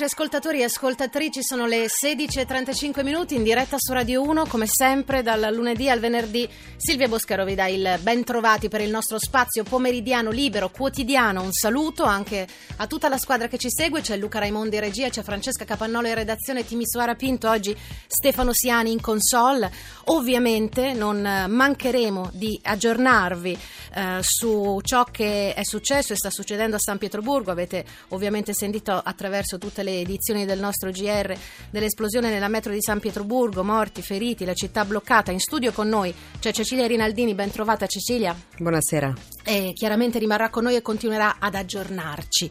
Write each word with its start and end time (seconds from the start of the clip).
nostri 0.00 0.04
ascoltatori 0.18 0.60
e 0.60 0.64
ascoltatrici, 0.64 1.42
sono 1.42 1.66
le 1.66 1.86
16.35 1.86 3.02
minuti 3.02 3.34
in 3.34 3.42
diretta 3.42 3.76
su 3.78 3.92
Radio 3.92 4.22
1, 4.22 4.46
come 4.46 4.66
sempre 4.66 5.22
dal 5.22 5.52
lunedì 5.52 5.90
al 5.90 6.00
venerdì. 6.00 6.48
Silvia 6.76 7.08
Boscaro 7.08 7.44
vi 7.44 7.54
dà 7.54 7.66
il 7.66 7.98
ben 8.00 8.24
trovati 8.24 8.68
per 8.68 8.80
il 8.80 8.90
nostro 8.90 9.18
spazio 9.18 9.62
pomeridiano 9.62 10.30
libero, 10.30 10.70
quotidiano. 10.70 11.42
Un 11.42 11.52
saluto 11.52 12.04
anche 12.04 12.46
a 12.76 12.86
tutta 12.86 13.08
la 13.08 13.18
squadra 13.18 13.48
che 13.48 13.58
ci 13.58 13.68
segue, 13.70 14.00
c'è 14.00 14.16
Luca 14.16 14.38
Raimondi 14.38 14.76
in 14.76 14.80
regia, 14.80 15.10
c'è 15.10 15.22
Francesca 15.22 15.66
Capannolo 15.66 16.06
in 16.06 16.14
redazione, 16.14 16.64
Timisoara 16.64 17.14
Pinto, 17.14 17.50
oggi 17.50 17.76
Stefano 18.06 18.52
Siani 18.54 18.92
in 18.92 19.00
console. 19.02 19.70
Ovviamente 20.04 20.94
non 20.94 21.20
mancheremo 21.48 22.30
di 22.32 22.58
aggiornarvi 22.62 23.58
eh, 23.94 24.18
su 24.20 24.80
ciò 24.82 25.04
che 25.04 25.52
è 25.52 25.64
successo 25.64 26.12
e 26.14 26.16
sta 26.16 26.30
succedendo 26.30 26.76
a 26.76 26.78
San 26.78 26.96
Pietroburgo, 26.96 27.50
avete 27.50 27.84
ovviamente 28.08 28.54
sentito 28.54 28.92
attraverso 28.92 29.58
tutte 29.58 29.82
le 29.82 29.89
edizioni 29.98 30.44
del 30.44 30.60
nostro 30.60 30.90
GR 30.90 31.34
dell'esplosione 31.70 32.30
nella 32.30 32.48
metro 32.48 32.72
di 32.72 32.80
San 32.80 33.00
Pietroburgo, 33.00 33.64
morti, 33.64 34.02
feriti, 34.02 34.44
la 34.44 34.54
città 34.54 34.84
bloccata. 34.84 35.32
In 35.32 35.40
studio 35.40 35.72
con 35.72 35.88
noi 35.88 36.14
c'è 36.38 36.52
Cecilia 36.52 36.86
Rinaldini, 36.86 37.34
ben 37.34 37.50
trovata 37.50 37.86
Cecilia. 37.86 38.36
Buonasera. 38.58 39.12
E 39.44 39.72
chiaramente 39.74 40.18
rimarrà 40.18 40.50
con 40.50 40.64
noi 40.64 40.76
e 40.76 40.82
continuerà 40.82 41.36
ad 41.38 41.54
aggiornarci. 41.54 42.50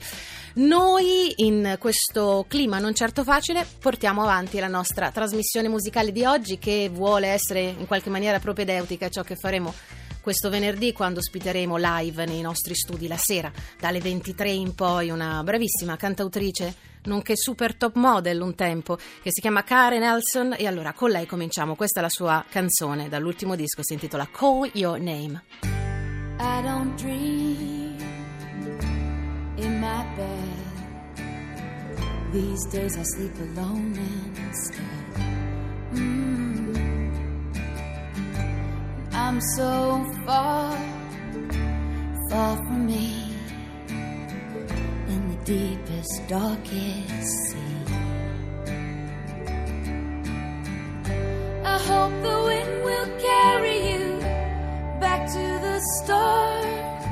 Noi 0.55 1.33
in 1.37 1.77
questo 1.79 2.45
clima 2.47 2.79
non 2.79 2.93
certo 2.93 3.23
facile 3.23 3.65
portiamo 3.79 4.23
avanti 4.23 4.59
la 4.59 4.67
nostra 4.67 5.11
trasmissione 5.11 5.69
musicale 5.69 6.11
di 6.11 6.25
oggi 6.25 6.57
che 6.57 6.89
vuole 6.91 7.27
essere 7.27 7.61
in 7.61 7.85
qualche 7.85 8.09
maniera 8.09 8.39
propedeutica 8.39 9.05
a 9.05 9.09
ciò 9.09 9.21
che 9.21 9.35
faremo 9.35 9.73
questo 10.21 10.49
venerdì 10.49 10.91
quando 10.91 11.19
ospiteremo 11.19 11.77
live 11.77 12.25
nei 12.25 12.41
nostri 12.41 12.75
studi 12.75 13.07
la 13.07 13.17
sera 13.17 13.51
dalle 13.79 13.99
23 13.99 14.51
in 14.51 14.75
poi 14.75 15.09
una 15.09 15.41
bravissima 15.43 15.95
cantautrice 15.95 16.88
nonché 17.03 17.35
super 17.35 17.75
top 17.75 17.95
model 17.95 18.41
un 18.41 18.55
tempo 18.55 18.95
che 18.95 19.31
si 19.31 19.41
chiama 19.41 19.63
Karen 19.63 19.99
Nelson. 19.99 20.55
E 20.57 20.67
allora 20.67 20.93
con 20.93 21.09
lei 21.09 21.25
cominciamo. 21.25 21.75
Questa 21.75 21.99
è 21.99 22.01
la 22.03 22.09
sua 22.09 22.43
canzone 22.49 23.09
dall'ultimo 23.09 23.55
disco 23.55 23.83
si 23.83 23.93
intitola 23.93 24.27
Call 24.31 24.69
Your 24.73 24.99
Name. 24.99 25.41
I 26.39 26.61
don't 26.61 26.95
dream 27.01 27.97
in 29.55 29.79
my 29.79 30.05
bed. 30.15 30.67
These 32.31 32.69
days 32.71 32.95
I 32.95 33.03
sleep 33.03 33.35
alone 33.39 33.99
instead. 34.35 34.87
Mm. 35.93 36.49
I'm 39.11 39.41
so 39.55 40.05
far, 40.25 40.77
far 42.29 42.55
from 42.57 42.85
me 42.85 43.28
deepest, 45.49 46.27
darkest 46.27 47.31
sea. 47.45 47.85
I 51.75 51.77
hope 51.89 52.13
the 52.21 52.37
wind 52.49 52.73
will 52.87 53.09
carry 53.29 53.77
you 53.91 54.05
back 55.03 55.21
to 55.35 55.45
the 55.65 55.77
stars. 55.95 57.05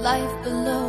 Life 0.00 0.34
below 0.44 0.84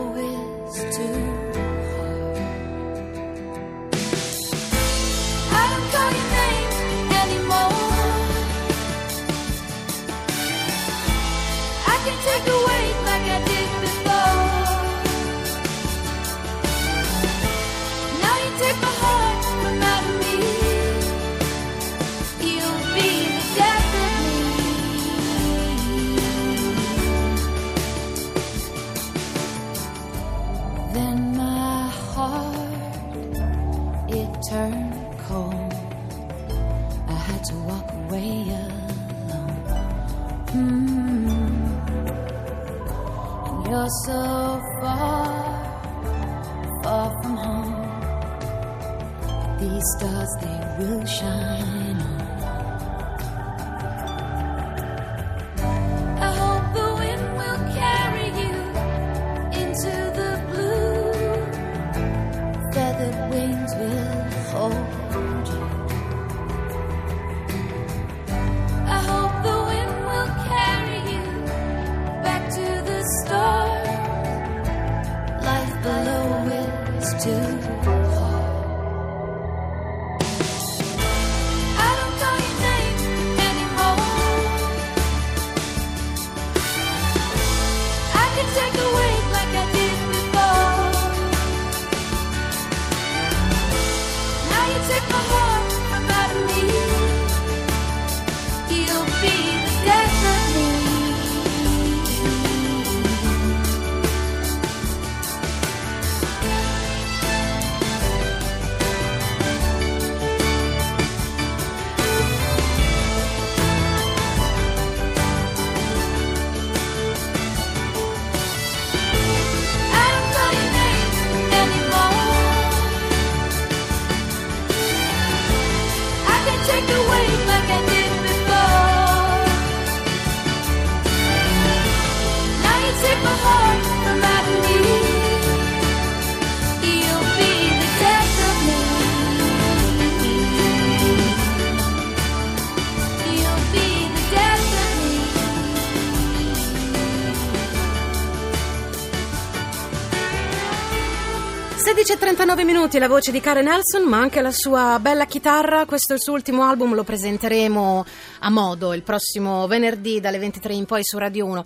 16.39 152.05 152.65
minuti 152.65 152.99
la 152.99 153.07
voce 153.07 153.31
di 153.31 153.39
Karen 153.39 153.65
Nelson 153.65 154.03
ma 154.07 154.19
anche 154.19 154.41
la 154.41 154.51
sua 154.51 154.99
bella 154.99 155.25
chitarra, 155.25 155.85
questo 155.85 156.13
è 156.13 156.15
il 156.15 156.21
suo 156.21 156.33
ultimo 156.33 156.63
album, 156.63 156.93
lo 156.93 157.03
presenteremo 157.03 158.05
a 158.39 158.49
modo 158.49 158.93
il 158.93 159.01
prossimo 159.01 159.65
venerdì 159.65 160.19
dalle 160.19 160.37
23 160.37 160.73
in 160.73 160.85
poi 160.85 161.03
su 161.03 161.17
Radio 161.17 161.45
1. 161.45 161.63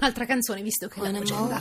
Un'altra 0.00 0.26
canzone 0.26 0.62
visto 0.62 0.88
che 0.88 1.00
non 1.00 1.16
è 1.16 1.18
andata. 1.18 1.60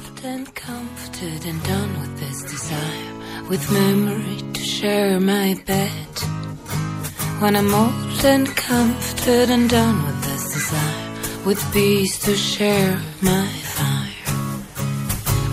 With 3.50 3.72
memory 3.72 4.38
to 4.54 4.62
share 4.62 5.20
my 5.20 5.60
bed. 5.66 6.14
When 7.40 7.56
I'm 7.56 7.74
old 7.74 8.26
and 8.26 8.48
comforted 8.56 9.50
and 9.50 9.68
done 9.68 10.06
with 10.06 10.24
this 10.24 10.54
desire 10.54 11.46
With 11.46 11.74
peace 11.74 12.20
to 12.26 12.36
share 12.36 13.02
my 13.22 13.48
fire. 13.76 14.36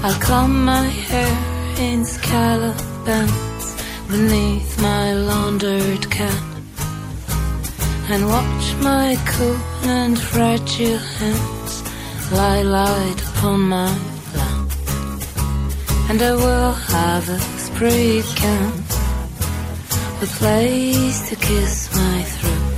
I'll 0.02 0.20
comb 0.20 0.64
my 0.64 0.86
hair 0.86 1.36
in 1.78 2.04
scallop 2.04 2.76
bands 3.06 3.66
beneath 4.08 4.78
my 4.82 5.14
laundered 5.14 6.10
cap 6.10 6.44
and 8.10 8.28
watch 8.28 8.74
my 8.82 9.16
cool 9.26 9.56
and 9.88 10.18
fragile 10.18 10.98
hands 10.98 11.82
lie 12.30 12.60
light 12.60 13.22
upon 13.30 13.60
my 13.60 14.13
and 16.08 16.20
I 16.20 16.34
will 16.34 16.72
have 16.72 17.28
a 17.28 17.38
spree 17.38 18.22
camp, 18.36 18.84
a 20.22 20.26
place 20.38 21.28
to 21.28 21.36
kiss 21.36 21.94
my 21.94 22.22
throat. 22.34 22.74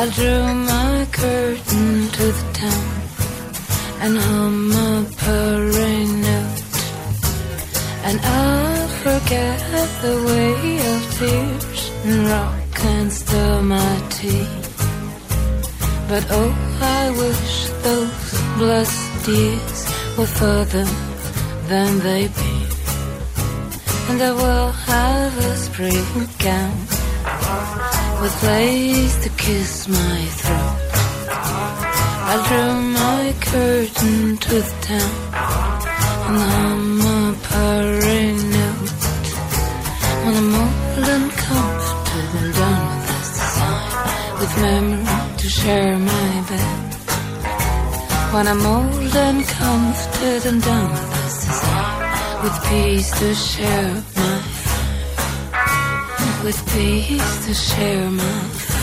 I 0.00 0.02
drew 0.16 0.42
my 0.72 1.06
curtain 1.12 2.08
to 2.16 2.24
the 2.38 2.46
town 2.52 2.88
and 4.02 4.18
hum 4.18 4.72
a 4.72 5.06
parade 5.22 6.14
note, 6.28 6.62
and 8.06 8.20
I'll 8.22 8.88
forget 9.04 9.58
the 10.04 10.16
way 10.28 10.56
of 10.92 11.00
tears 11.18 11.90
and 12.04 12.26
rock 12.28 12.84
and 12.84 13.12
stir 13.12 13.62
my 13.62 13.94
tea. 14.10 14.48
But 16.08 16.24
oh, 16.30 16.52
I 16.80 17.10
wish 17.22 17.68
those 17.84 18.30
blessed 18.58 19.28
years 19.28 19.78
were 20.16 20.32
further 20.40 21.15
than 21.68 21.98
they 21.98 22.28
be. 22.28 22.56
And 24.08 24.22
I 24.22 24.32
will 24.32 24.70
have 24.70 25.36
a 25.38 25.56
spring 25.56 26.28
gown 26.38 26.78
with 28.22 28.34
place 28.44 29.16
to 29.24 29.30
kiss 29.30 29.88
my 29.88 30.18
throat. 30.40 30.78
I 32.32 32.34
drew 32.46 32.72
my 33.00 33.24
curtain 33.50 34.36
to 34.36 34.54
the 34.68 34.76
town 34.88 35.14
and 36.28 36.38
hum 36.50 37.00
a 37.00 37.34
parade 37.48 38.44
note. 38.56 38.90
When 40.22 40.34
I'm 40.40 40.54
old 40.62 41.08
and 41.14 41.30
comfortable, 41.46 42.52
done 42.58 42.82
with 42.90 43.06
this 43.08 43.28
design, 43.38 44.38
with 44.38 44.52
memory 44.62 45.36
to 45.38 45.48
share 45.48 45.98
my 45.98 46.44
bed. 46.48 46.75
When 48.36 48.48
I'm 48.48 48.66
old 48.66 49.16
and 49.16 49.42
comforted 49.48 50.44
and 50.44 50.62
done. 50.62 50.90
With 52.42 52.64
peace 52.68 53.10
to 53.18 53.34
share 53.34 53.94
my 54.14 54.42
with 56.44 56.60
peace 56.74 57.46
to 57.46 57.54
share 57.54 58.10
my 58.10 58.75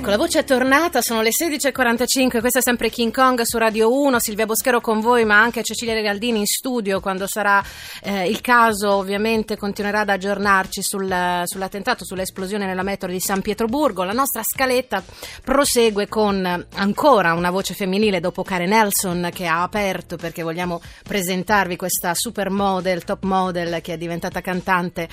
Ecco, 0.00 0.08
la 0.08 0.16
voce 0.16 0.38
è 0.38 0.44
tornata, 0.44 1.02
sono 1.02 1.20
le 1.20 1.28
16.45, 1.28 2.40
questo 2.40 2.60
è 2.60 2.62
sempre 2.62 2.88
King 2.88 3.12
Kong 3.12 3.42
su 3.42 3.58
Radio 3.58 3.92
1, 3.92 4.18
Silvia 4.18 4.46
Boschero 4.46 4.80
con 4.80 5.00
voi, 5.00 5.26
ma 5.26 5.38
anche 5.42 5.62
Cecilia 5.62 5.92
Regaldini 5.92 6.38
in 6.38 6.46
studio, 6.46 7.00
quando 7.00 7.26
sarà 7.26 7.62
eh, 8.02 8.26
il 8.26 8.40
caso 8.40 8.94
ovviamente 8.94 9.58
continuerà 9.58 10.00
ad 10.00 10.08
aggiornarci 10.08 10.80
sul, 10.82 11.42
sull'attentato, 11.44 12.06
sull'esplosione 12.06 12.64
nella 12.64 12.82
metro 12.82 13.10
di 13.10 13.20
San 13.20 13.42
Pietroburgo. 13.42 14.02
La 14.02 14.14
nostra 14.14 14.40
scaletta 14.42 15.04
prosegue 15.44 16.08
con 16.08 16.66
ancora 16.76 17.34
una 17.34 17.50
voce 17.50 17.74
femminile 17.74 18.20
dopo 18.20 18.42
Karen 18.42 18.70
Nelson 18.70 19.28
che 19.34 19.46
ha 19.46 19.60
aperto 19.60 20.16
perché 20.16 20.42
vogliamo 20.42 20.80
presentarvi 21.06 21.76
questa 21.76 22.14
supermodel, 22.14 23.04
top 23.04 23.24
model 23.24 23.82
che 23.82 23.92
è 23.92 23.98
diventata 23.98 24.40
cantante 24.40 25.02
eh, 25.02 25.08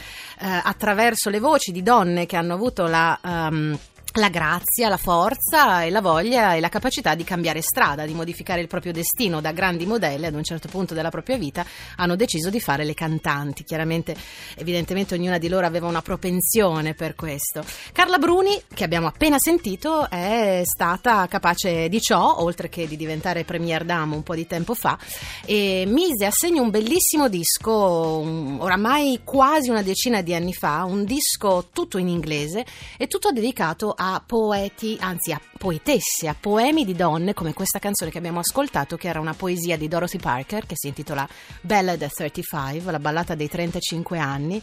attraverso 0.63 1.29
le 1.29 1.41
voci 1.41 1.73
di 1.73 1.83
donne 1.83 2.25
che 2.25 2.37
hanno 2.37 2.53
avuto 2.53 2.87
la... 2.87 3.19
Um, 3.21 3.77
la 4.17 4.29
grazia, 4.29 4.89
la 4.89 4.97
forza 4.97 5.83
e 5.83 5.89
la 5.89 6.01
voglia 6.01 6.55
e 6.55 6.59
la 6.59 6.69
capacità 6.69 7.13
di 7.15 7.23
cambiare 7.23 7.61
strada, 7.61 8.05
di 8.05 8.13
modificare 8.13 8.61
il 8.61 8.67
proprio 8.67 8.91
destino 8.91 9.41
da 9.41 9.51
grandi 9.51 9.85
modelli 9.85 10.25
ad 10.25 10.33
un 10.33 10.43
certo 10.43 10.67
punto 10.67 10.93
della 10.93 11.09
propria 11.09 11.37
vita 11.37 11.65
hanno 11.97 12.15
deciso 12.15 12.49
di 12.49 12.59
fare 12.59 12.83
le 12.83 12.93
cantanti. 12.93 13.63
Chiaramente, 13.63 14.15
evidentemente 14.55 15.13
ognuna 15.13 15.37
di 15.37 15.49
loro 15.49 15.65
aveva 15.65 15.87
una 15.87 16.01
propensione 16.01 16.93
per 16.93 17.15
questo. 17.15 17.63
Carla 17.91 18.17
Bruni, 18.17 18.59
che 18.73 18.83
abbiamo 18.83 19.07
appena 19.07 19.37
sentito, 19.39 20.09
è 20.09 20.61
stata 20.63 21.27
capace 21.27 21.87
di 21.87 22.01
ciò, 22.01 22.41
oltre 22.41 22.69
che 22.69 22.87
di 22.87 22.97
diventare 22.97 23.43
premier 23.43 23.83
dame 23.83 24.15
un 24.15 24.23
po' 24.23 24.35
di 24.35 24.47
tempo 24.47 24.73
fa, 24.73 24.97
e 25.45 25.85
mise 25.87 26.25
a 26.25 26.31
segno 26.31 26.63
un 26.63 26.69
bellissimo 26.69 27.29
disco, 27.29 27.71
oramai 27.71 29.21
quasi 29.23 29.69
una 29.69 29.81
decina 29.83 30.21
di 30.21 30.33
anni 30.33 30.53
fa, 30.53 30.83
un 30.85 31.05
disco 31.05 31.67
tutto 31.71 31.97
in 31.97 32.07
inglese 32.07 32.65
e 32.97 33.07
tutto 33.07 33.31
dedicato 33.31 33.93
a 33.95 34.05
poeti, 34.25 34.97
anzi 34.99 35.31
a 35.31 35.41
poetesse, 35.57 36.27
a 36.27 36.35
poemi 36.39 36.85
di 36.85 36.93
donne, 36.93 37.33
come 37.33 37.53
questa 37.53 37.79
canzone 37.79 38.11
che 38.11 38.17
abbiamo 38.17 38.39
ascoltato, 38.39 38.95
che 38.95 39.07
era 39.07 39.19
una 39.19 39.33
poesia 39.33 39.75
di 39.77 39.87
Dorothy 39.87 40.19
Parker, 40.19 40.65
che 40.65 40.75
si 40.77 40.87
intitola 40.87 41.27
Ballad 41.61 42.01
at 42.01 42.13
35, 42.13 42.91
la 42.91 42.99
ballata 42.99 43.35
dei 43.35 43.49
35 43.49 44.19
anni, 44.19 44.61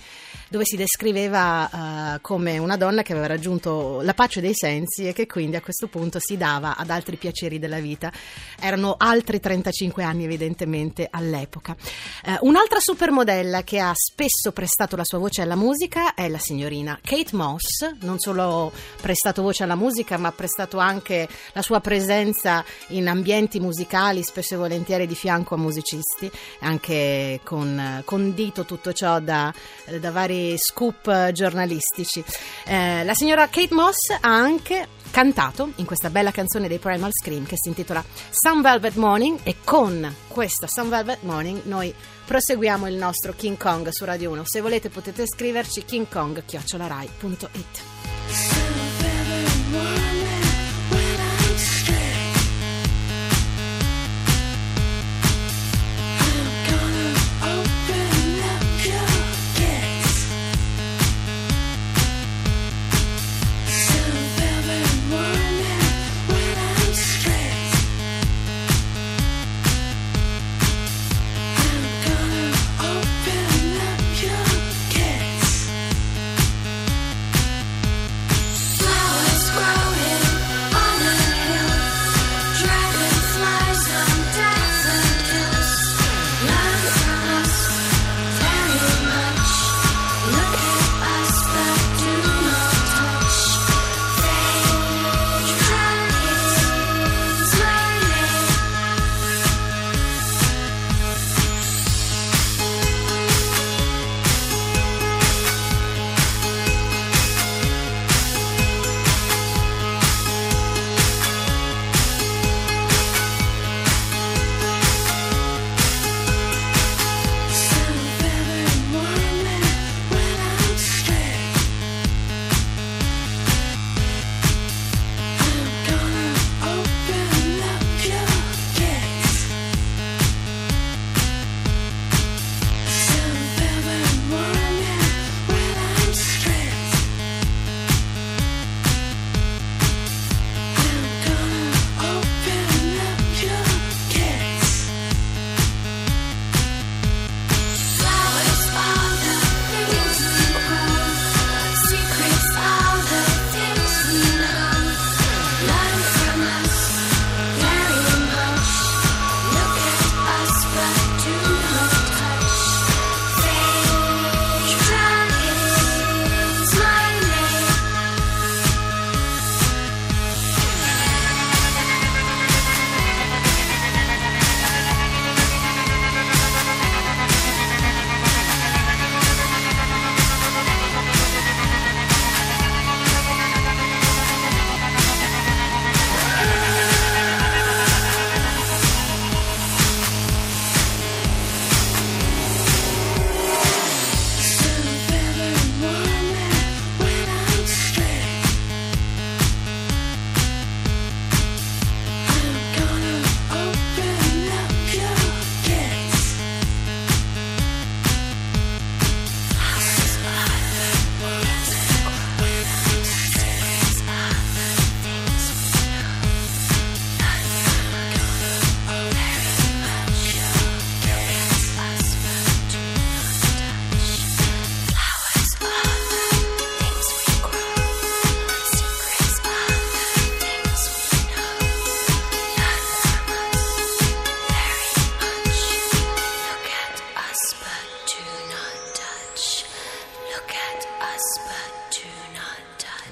dove 0.49 0.65
si 0.65 0.77
descriveva 0.77 1.69
uh, 1.71 2.21
come 2.21 2.59
una 2.59 2.77
donna 2.77 3.03
che 3.03 3.13
aveva 3.13 3.27
raggiunto 3.27 4.01
la 4.03 4.15
pace 4.15 4.41
dei 4.41 4.55
sensi 4.55 5.09
e 5.09 5.13
che 5.13 5.27
quindi 5.27 5.57
a 5.57 5.61
questo 5.61 5.89
punto 5.89 6.19
si 6.21 6.37
dava 6.37 6.77
ad 6.77 6.91
altri 6.91 7.17
piaceri 7.17 7.59
della 7.59 7.81
vita. 7.81 8.13
Erano 8.59 8.95
altri 8.97 9.41
35 9.41 10.03
anni 10.05 10.25
evidentemente 10.25 11.09
all'epoca. 11.11 11.77
Uh, 12.25 12.47
un'altra 12.47 12.79
supermodella 12.79 13.63
che 13.63 13.81
ha 13.81 13.93
spesso 13.95 14.53
prestato 14.53 14.97
la 14.97 15.05
sua 15.05 15.19
voce 15.19 15.43
alla 15.43 15.57
musica 15.57 16.15
è 16.15 16.29
la 16.29 16.39
signorina 16.39 16.99
Kate 17.03 17.35
Moss, 17.37 17.91
non 18.01 18.19
solo 18.19 18.73
prestato 19.01 19.34
voce 19.43 19.63
alla 19.63 19.75
musica, 19.75 20.17
ma 20.19 20.29
ha 20.29 20.33
prestato 20.33 20.79
anche 20.79 21.29
la 21.53 21.63
sua 21.63 21.81
presenza 21.81 22.65
in 22.89 23.09
ambienti 23.09 23.61
musicali, 23.61 24.23
spesso 24.23 24.55
e 24.55 24.59
volentieri 24.59 25.07
di 25.07 25.15
fianco 25.15 25.55
a 25.55 25.59
musicisti, 25.59 26.31
anche 26.61 27.41
con, 27.45 28.03
condito 28.05 28.65
tutto 28.65 28.93
ciò 28.93 29.21
da, 29.21 29.53
da 29.99 30.11
vari 30.11 30.57
scoop 30.59 31.33
giornalistici. 31.33 32.23
Eh, 32.67 33.05
la 33.05 33.15
signora 33.15 33.49
Kate 33.49 33.75
Moss 33.75 34.11
ha 34.21 34.29
anche 34.29 34.89
cantato 35.15 35.71
in 35.77 35.85
questa 35.85 36.11
bella 36.11 36.33
canzone 36.33 36.67
dei 36.67 36.79
Primal 36.79 37.13
Scream 37.13 37.47
che 37.47 37.55
si 37.57 37.69
intitola 37.69 38.05
Sun 38.31 38.63
Velvet 38.63 38.97
Morning 38.97 39.39
e 39.45 39.59
con 39.63 40.13
questa 40.27 40.67
Sun 40.67 40.89
Velvet 40.89 41.23
Morning 41.23 41.63
noi 41.67 41.95
proseguiamo 42.25 42.89
il 42.89 42.97
nostro 42.97 43.33
King 43.37 43.57
Kong 43.57 43.89
su 43.91 44.05
Radio 44.05 44.33
1. 44.33 44.43
Se 44.45 44.61
volete 44.61 44.89
potete 44.89 45.25
scriverci 45.25 45.85
kingkong.it. 45.85 46.65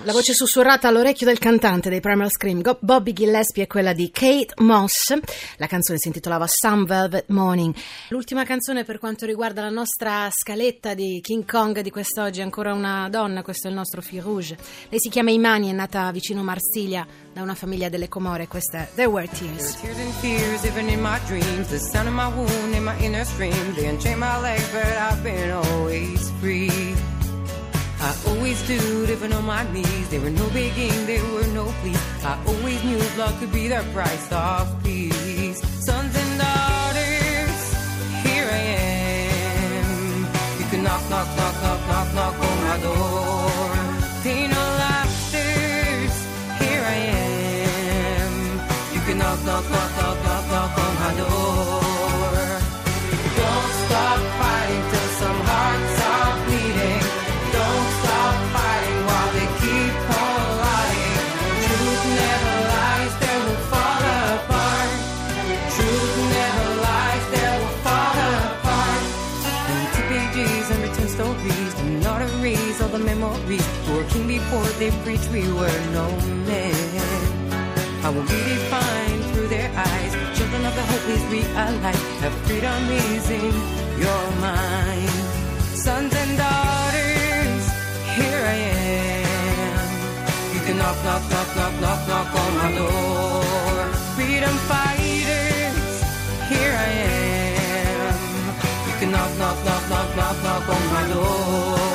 La 0.04 0.12
voce 0.12 0.32
sussurrata 0.32 0.88
all'orecchio 0.88 1.26
del 1.26 1.38
cantante 1.38 1.88
dei 1.88 2.00
Primal 2.00 2.30
Scream, 2.30 2.62
Bobby 2.80 3.12
Gillespie, 3.12 3.64
è 3.64 3.66
quella 3.66 3.92
di 3.92 4.10
Kate 4.10 4.54
Moss. 4.56 5.14
La 5.58 5.66
canzone 5.66 5.98
si 5.98 6.08
intitolava 6.08 6.46
Some 6.48 6.86
Velvet 6.86 7.28
Morning. 7.28 7.72
L'ultima 8.08 8.44
canzone 8.44 8.82
per 8.82 8.98
quanto 8.98 9.26
riguarda 9.26 9.62
la 9.62 9.70
nostra 9.70 10.28
scaletta 10.30 10.94
di 10.94 11.20
King 11.22 11.48
Kong 11.48 11.80
di 11.80 11.90
quest'oggi 11.90 12.40
è 12.40 12.42
ancora 12.42 12.72
una 12.72 13.08
donna, 13.10 13.42
questo 13.42 13.68
è 13.68 13.70
il 13.70 13.76
nostro 13.76 14.00
fil 14.00 14.22
rouge. 14.22 14.56
Lei 14.88 14.98
si 14.98 15.08
chiama 15.08 15.30
Imani, 15.30 15.70
è 15.70 15.72
nata 15.72 16.10
vicino 16.10 16.42
Marsiglia 16.42 17.06
da 17.32 17.42
una 17.42 17.54
famiglia 17.54 17.88
delle 17.88 18.08
Comore. 18.08 18.48
Questa 18.48 18.78
è 18.78 18.88
There 18.94 19.08
Were 19.08 19.28
Tears. 19.28 19.80
Tears 19.80 19.98
and 19.98 20.12
fears, 20.14 20.64
even 20.64 20.88
in 20.88 21.00
my 21.00 21.20
dreams. 21.26 21.68
The 21.68 21.78
sound 21.78 22.08
of 22.08 22.14
my 22.14 22.26
wound 22.34 22.74
in 22.74 22.82
my 22.82 22.96
inner 23.04 23.24
stream. 23.24 23.74
They 23.74 23.88
unchain 23.88 24.18
my 24.18 24.40
legs, 24.40 24.68
but 24.72 24.84
I've 24.84 25.22
been 25.22 25.52
always 25.52 26.28
free. 26.40 27.20
I 28.02 28.12
always 28.26 28.58
stood 28.58 29.10
even 29.10 29.32
on 29.32 29.44
my 29.44 29.62
knees. 29.72 30.08
There 30.08 30.20
were 30.20 30.30
no 30.42 30.48
begging, 30.50 31.06
there 31.06 31.24
were 31.34 31.46
no 31.54 31.66
pleas. 31.80 32.02
I 32.24 32.34
always 32.48 32.82
knew 32.82 32.98
blood 33.14 33.38
could 33.38 33.52
be 33.52 33.68
the 33.68 33.84
price 33.92 34.28
of 34.32 34.66
peace. 34.82 35.60
Sons 35.86 36.12
and 36.22 36.32
daughters, 36.40 37.60
here 38.26 38.48
I 38.50 38.62
am. 39.78 40.26
You 40.58 40.66
can 40.70 40.82
knock, 40.82 41.02
knock, 41.10 41.28
knock, 41.36 41.56
knock, 41.62 41.80
knock, 41.86 42.08
knock 42.16 42.34
on 42.48 42.56
my 42.66 42.76
door. 42.82 43.11
They 74.82 74.90
preach, 75.04 75.24
we 75.28 75.42
were 75.58 75.80
no 75.98 76.06
men. 76.50 76.74
I 78.06 78.08
will 78.14 78.26
be 78.34 78.40
defined 78.52 79.24
through 79.30 79.48
their 79.54 79.70
eyes. 79.90 80.12
Children 80.36 80.62
of 80.68 80.74
the 80.78 80.84
hope, 80.90 81.02
please 81.06 81.24
realize 81.36 82.02
that 82.22 82.32
freedom 82.46 82.82
is 82.90 83.26
in 83.30 83.54
your 84.04 84.24
mind. 84.48 85.14
Sons 85.86 86.12
and 86.22 86.32
daughters, 86.44 87.64
here 88.18 88.42
I 88.54 88.58
am. 88.82 89.86
You 90.54 90.60
can 90.66 90.76
knock, 90.82 90.98
knock, 91.06 91.24
knock, 91.32 91.50
knock, 91.58 91.74
knock, 91.84 92.00
knock 92.10 92.30
on 92.42 92.52
my 92.62 92.70
door. 92.80 93.74
Freedom 94.16 94.56
fighters, 94.70 95.94
here 96.50 96.74
I 96.88 96.92
am. 97.14 98.14
You 98.88 98.94
can 98.98 99.10
knock, 99.14 99.32
knock, 99.38 99.58
knock, 99.66 99.84
knock, 99.92 100.08
knock, 100.18 100.36
knock 100.46 100.68
on 100.74 100.84
my 100.94 101.04
door. 101.14 101.91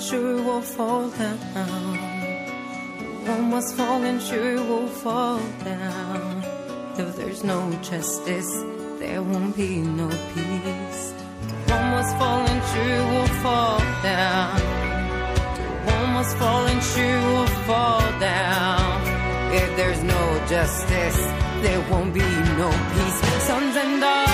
Sure 0.00 0.42
will 0.42 0.62
fall 0.62 1.08
down. 1.10 1.96
One 3.26 3.50
must 3.50 3.74
fall 3.76 4.02
and 4.02 4.22
sure 4.22 4.56
will 4.56 4.88
fall 4.88 5.40
down. 5.64 6.42
If 6.96 7.16
there's 7.16 7.42
no 7.44 7.70
justice, 7.82 8.50
there 8.98 9.22
won't 9.22 9.56
be 9.56 9.80
no 9.80 10.08
peace. 10.34 11.12
One 11.66 11.90
must 11.90 12.16
fall 12.16 12.46
and 12.46 12.62
sure 12.72 13.02
will 13.12 13.32
fall 13.42 13.78
down. 14.02 14.60
One 15.86 16.12
must 16.14 16.36
fall 16.36 16.66
and 16.66 16.82
sure 16.82 17.20
will 17.30 17.52
fall 17.66 18.00
down. 18.20 19.18
If 19.52 19.76
there's 19.76 20.02
no 20.02 20.46
justice, 20.48 21.20
there 21.62 21.80
won't 21.90 22.14
be 22.14 22.28
no 22.60 22.70
peace. 22.94 23.18
Sons 23.48 23.76
and 23.76 24.00
daughters, 24.00 24.27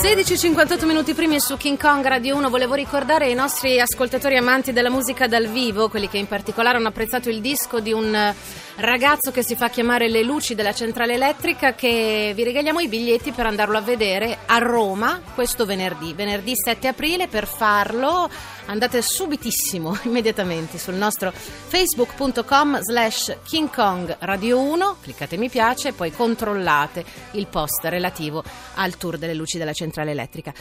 16.58 0.00 0.86
minuti 0.86 1.14
primi 1.14 1.38
su 1.38 1.56
King 1.56 1.78
Kong 1.78 2.04
Radio 2.04 2.34
1 2.36 2.50
volevo 2.50 2.74
ricordare 2.74 3.26
ai 3.26 3.34
nostri 3.34 3.78
ascoltatori 3.78 4.36
amanti 4.36 4.72
della 4.72 4.90
musica 4.90 5.28
dal 5.28 5.46
vivo, 5.46 5.88
quelli 5.88 6.08
che 6.08 6.18
in 6.18 6.26
particolare 6.26 6.78
hanno 6.78 6.88
apprezzato 6.88 7.28
il 7.28 7.40
disco 7.40 7.78
di 7.78 7.92
un 7.92 8.34
ragazzo 8.80 9.30
che 9.30 9.44
si 9.44 9.56
fa 9.56 9.68
chiamare 9.68 10.08
Le 10.08 10.22
Luci 10.22 10.54
della 10.54 10.72
Centrale 10.72 11.14
Elettrica 11.14 11.74
che 11.74 12.32
vi 12.34 12.44
regaliamo 12.44 12.80
i 12.80 12.88
biglietti 12.88 13.32
per 13.32 13.46
andarlo 13.46 13.76
a 13.76 13.80
vedere 13.80 14.38
a 14.46 14.58
Roma 14.58 15.20
questo 15.34 15.66
venerdì, 15.66 16.14
venerdì 16.14 16.52
7 16.54 16.88
aprile, 16.88 17.28
per 17.28 17.46
farlo 17.46 18.28
andate 18.66 19.02
subitissimo, 19.02 19.98
immediatamente 20.04 20.78
sul 20.78 20.94
nostro 20.94 21.32
facebook.com 21.32 22.80
slash 22.80 23.36
King 23.44 23.70
Kong 23.70 24.16
Radio 24.20 24.60
1, 24.60 24.96
cliccate 25.02 25.36
mi 25.36 25.48
piace 25.48 25.88
e 25.88 25.92
poi 25.92 26.12
controllate 26.12 27.04
il 27.32 27.46
post 27.48 27.84
relativo 27.84 28.42
al 28.74 28.96
tour 28.96 29.18
delle 29.18 29.34
luci 29.34 29.58
della 29.58 29.72
centrale 29.72 30.12
elettrica. 30.12 30.54